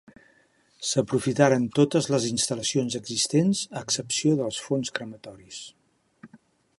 S'aprofitaren 0.91 1.67
totes 1.79 2.07
les 2.13 2.25
instal·lacions 2.29 2.97
existents 3.01 3.63
a 3.77 3.85
excepció 3.85 4.35
dels 4.43 4.61
fons 4.69 4.95
crematoris. 4.99 5.61